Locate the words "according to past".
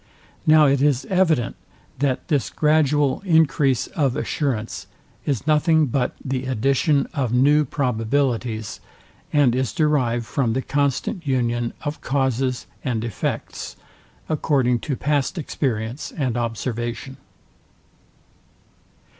14.27-15.37